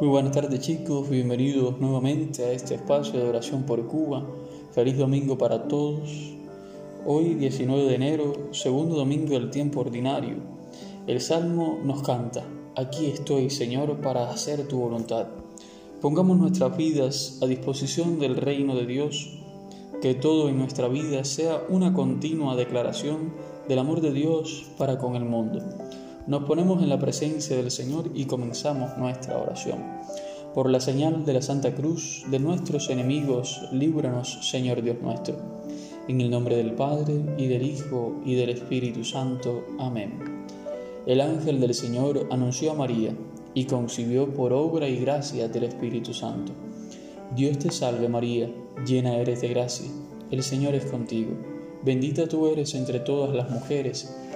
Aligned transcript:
Muy 0.00 0.10
buenas 0.10 0.30
tardes 0.30 0.60
chicos, 0.60 1.10
bienvenidos 1.10 1.80
nuevamente 1.80 2.44
a 2.44 2.52
este 2.52 2.76
espacio 2.76 3.18
de 3.18 3.28
oración 3.28 3.64
por 3.64 3.84
Cuba. 3.88 4.24
Feliz 4.70 4.96
domingo 4.96 5.36
para 5.36 5.66
todos. 5.66 6.36
Hoy 7.04 7.34
19 7.34 7.82
de 7.82 7.94
enero, 7.96 8.32
segundo 8.52 8.94
domingo 8.94 9.30
del 9.30 9.50
tiempo 9.50 9.80
ordinario. 9.80 10.36
El 11.08 11.20
Salmo 11.20 11.80
nos 11.82 12.02
canta, 12.02 12.44
aquí 12.76 13.06
estoy 13.06 13.50
Señor 13.50 14.00
para 14.00 14.30
hacer 14.30 14.68
tu 14.68 14.78
voluntad. 14.78 15.26
Pongamos 16.00 16.38
nuestras 16.38 16.76
vidas 16.76 17.40
a 17.42 17.46
disposición 17.46 18.20
del 18.20 18.36
reino 18.36 18.76
de 18.76 18.86
Dios, 18.86 19.36
que 20.00 20.14
todo 20.14 20.48
en 20.48 20.58
nuestra 20.58 20.86
vida 20.86 21.24
sea 21.24 21.60
una 21.68 21.92
continua 21.92 22.54
declaración 22.54 23.32
del 23.66 23.80
amor 23.80 24.00
de 24.00 24.12
Dios 24.12 24.64
para 24.78 24.96
con 24.96 25.16
el 25.16 25.24
mundo. 25.24 25.58
Nos 26.28 26.44
ponemos 26.44 26.82
en 26.82 26.90
la 26.90 26.98
presencia 26.98 27.56
del 27.56 27.70
Señor 27.70 28.10
y 28.14 28.26
comenzamos 28.26 28.98
nuestra 28.98 29.38
oración. 29.38 29.82
Por 30.52 30.68
la 30.68 30.78
señal 30.78 31.24
de 31.24 31.32
la 31.32 31.40
Santa 31.40 31.74
Cruz 31.74 32.22
de 32.30 32.38
nuestros 32.38 32.90
enemigos, 32.90 33.62
líbranos, 33.72 34.38
Señor 34.42 34.82
Dios 34.82 34.98
nuestro. 35.00 35.36
En 36.06 36.20
el 36.20 36.28
nombre 36.28 36.54
del 36.58 36.72
Padre, 36.72 37.24
y 37.38 37.46
del 37.46 37.62
Hijo, 37.62 38.20
y 38.26 38.34
del 38.34 38.50
Espíritu 38.50 39.04
Santo. 39.04 39.64
Amén. 39.78 40.44
El 41.06 41.22
ángel 41.22 41.60
del 41.60 41.72
Señor 41.72 42.28
anunció 42.30 42.72
a 42.72 42.74
María, 42.74 43.16
y 43.54 43.64
concibió 43.64 44.28
por 44.34 44.52
obra 44.52 44.86
y 44.86 44.98
gracia 44.98 45.48
del 45.48 45.64
Espíritu 45.64 46.12
Santo. 46.12 46.52
Dios 47.34 47.58
te 47.58 47.70
salve 47.70 48.06
María, 48.06 48.50
llena 48.86 49.16
eres 49.16 49.40
de 49.40 49.48
gracia, 49.48 49.90
el 50.30 50.42
Señor 50.42 50.74
es 50.74 50.84
contigo. 50.84 51.30
Bendita 51.82 52.28
tú 52.28 52.48
eres 52.48 52.74
entre 52.74 53.00
todas 53.00 53.34
las 53.34 53.48
mujeres, 53.50 54.14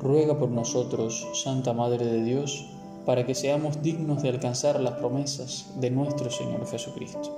ruega 0.00 0.38
por 0.38 0.50
nosotros, 0.50 1.26
Santa 1.32 1.72
Madre 1.72 2.06
de 2.06 2.22
Dios, 2.22 2.66
para 3.04 3.26
que 3.26 3.34
seamos 3.34 3.82
dignos 3.82 4.22
de 4.22 4.30
alcanzar 4.30 4.80
las 4.80 4.94
promesas 4.94 5.72
de 5.80 5.90
nuestro 5.90 6.30
Señor 6.30 6.66
Jesucristo. 6.66 7.34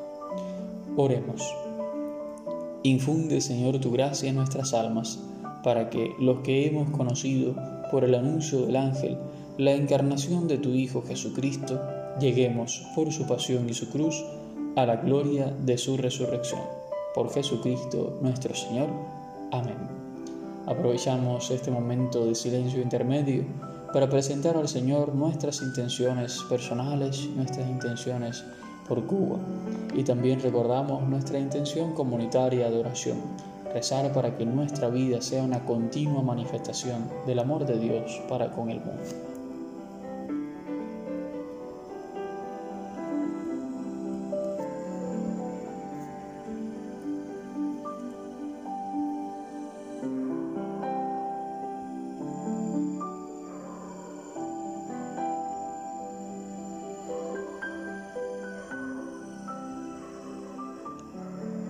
Oremos. 0.97 1.43
Infunde, 2.83 3.41
Señor, 3.41 3.81
tu 3.81 3.91
gracia 3.91 4.31
en 4.31 4.37
nuestras 4.37 4.73
almas, 4.73 5.19
para 5.63 5.91
que 5.91 6.13
los 6.21 6.41
que 6.41 6.67
hemos 6.67 6.91
conocido 6.91 7.55
por 7.91 8.05
el 8.05 8.15
anuncio 8.15 8.67
del 8.67 8.77
ángel 8.77 9.19
la 9.59 9.73
encarnación 9.73 10.49
de 10.49 10.59
tu 10.59 10.71
Hijo 10.71 11.03
Jesucristo, 11.03 11.81
lleguemos 12.21 12.87
por 12.95 13.11
su 13.11 13.27
pasión 13.27 13.69
y 13.71 13.75
su 13.75 13.89
cruz 13.89 14.23
a 14.77 14.85
la 14.85 14.97
gloria 14.97 15.47
de 15.47 15.79
su 15.79 15.97
resurrección. 15.97 16.61
Por 17.15 17.33
Jesucristo 17.33 18.19
nuestro 18.21 18.55
Señor. 18.55 18.91
Amén. 19.51 20.06
Aprovechamos 20.67 21.51
este 21.53 21.71
momento 21.71 22.27
de 22.27 22.35
silencio 22.35 22.83
intermedio 22.83 23.45
para 23.93 24.09
presentar 24.09 24.57
al 24.57 24.67
Señor 24.67 25.15
nuestras 25.15 25.63
intenciones 25.63 26.43
personales, 26.49 27.29
nuestras 27.37 27.69
intenciones 27.69 28.45
por 28.89 29.07
Cuba. 29.07 29.39
Y 29.95 30.03
también 30.03 30.41
recordamos 30.41 31.09
nuestra 31.09 31.39
intención 31.39 31.93
comunitaria 31.95 32.69
de 32.69 32.79
oración, 32.79 33.19
rezar 33.73 34.13
para 34.13 34.37
que 34.37 34.45
nuestra 34.45 34.89
vida 34.89 35.23
sea 35.23 35.45
una 35.45 35.65
continua 35.65 36.23
manifestación 36.23 37.09
del 37.27 37.39
amor 37.39 37.65
de 37.65 37.79
Dios 37.79 38.21
para 38.29 38.51
con 38.51 38.69
el 38.69 38.81
mundo. 38.81 39.36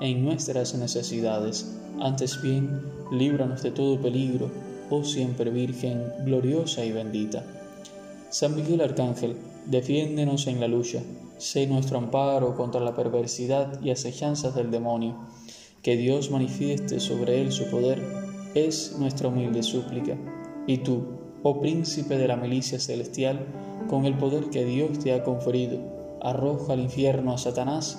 en 0.00 0.24
nuestras 0.24 0.74
necesidades. 0.74 1.76
Antes 2.00 2.40
bien, 2.40 2.80
líbranos 3.12 3.62
de 3.62 3.70
todo 3.70 4.00
peligro, 4.00 4.50
oh 4.88 5.04
siempre 5.04 5.50
Virgen, 5.50 6.02
gloriosa 6.24 6.84
y 6.84 6.92
bendita. 6.92 7.44
San 8.30 8.56
Miguel 8.56 8.80
Arcángel, 8.80 9.36
defiéndenos 9.66 10.46
en 10.46 10.60
la 10.60 10.68
lucha, 10.68 11.02
sé 11.36 11.66
nuestro 11.66 11.98
amparo 11.98 12.56
contra 12.56 12.80
la 12.80 12.94
perversidad 12.94 13.80
y 13.82 13.90
acechanzas 13.90 14.54
del 14.54 14.70
demonio. 14.70 15.16
Que 15.82 15.96
Dios 15.96 16.30
manifieste 16.30 17.00
sobre 17.00 17.40
él 17.40 17.52
su 17.52 17.66
poder, 17.70 18.02
es 18.54 18.96
nuestra 18.98 19.28
humilde 19.28 19.62
súplica. 19.62 20.16
Y 20.66 20.78
tú, 20.78 21.04
oh 21.42 21.60
príncipe 21.60 22.16
de 22.16 22.28
la 22.28 22.36
milicia 22.36 22.78
celestial, 22.80 23.46
con 23.88 24.06
el 24.06 24.16
poder 24.16 24.50
que 24.50 24.64
Dios 24.64 24.98
te 24.98 25.12
ha 25.12 25.24
conferido, 25.24 25.78
arroja 26.22 26.74
al 26.74 26.80
infierno 26.80 27.32
a 27.32 27.38
Satanás 27.38 27.98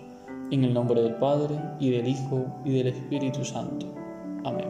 En 0.51 0.65
el 0.65 0.73
nombre 0.73 1.01
del 1.01 1.15
Padre, 1.15 1.57
y 1.79 1.91
del 1.91 2.07
Hijo, 2.07 2.45
y 2.65 2.73
del 2.73 2.87
Espíritu 2.87 3.45
Santo. 3.45 3.87
Amén. 4.43 4.67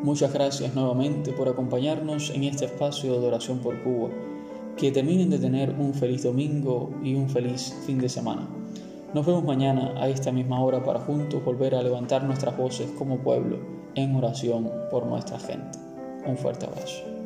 Muchas 0.00 0.32
gracias 0.32 0.74
nuevamente 0.76 1.32
por 1.32 1.48
acompañarnos 1.48 2.30
en 2.30 2.44
este 2.44 2.66
espacio 2.66 3.20
de 3.20 3.26
oración 3.26 3.58
por 3.58 3.82
Cuba. 3.82 4.10
Que 4.76 4.92
terminen 4.92 5.28
de 5.28 5.40
tener 5.40 5.74
un 5.76 5.92
feliz 5.92 6.22
domingo 6.22 6.90
y 7.02 7.16
un 7.16 7.28
feliz 7.28 7.74
fin 7.84 7.98
de 7.98 8.08
semana. 8.08 8.48
Nos 9.12 9.26
vemos 9.26 9.42
mañana 9.42 9.94
a 9.96 10.08
esta 10.08 10.30
misma 10.30 10.60
hora 10.60 10.84
para 10.84 11.00
juntos 11.00 11.44
volver 11.44 11.74
a 11.74 11.82
levantar 11.82 12.22
nuestras 12.22 12.56
voces 12.56 12.88
como 12.96 13.18
pueblo 13.18 13.58
en 13.96 14.14
oración 14.14 14.70
por 14.92 15.04
nuestra 15.04 15.40
gente. 15.40 15.78
Un 16.26 16.36
fuerte 16.36 16.66
abrazo. 16.66 17.17